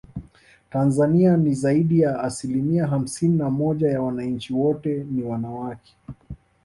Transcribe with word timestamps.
Tanzania 0.69 1.37
ni 1.37 1.53
zaidi 1.53 1.99
ya 1.99 2.19
asilimia 2.19 2.87
hamsini 2.87 3.37
na 3.37 3.49
moja 3.49 3.89
ya 3.91 4.01
wananchi 4.01 4.53
wote 4.53 5.03
ni 5.11 5.23
wanawake 5.23 5.95